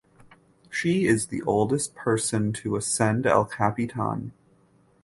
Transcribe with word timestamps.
She 0.71 1.05
is 1.05 1.27
the 1.27 1.43
oldest 1.43 1.93
person 1.93 2.53
to 2.53 2.75
ascend 2.75 3.27
El 3.27 3.45
Capitan. 3.45 4.31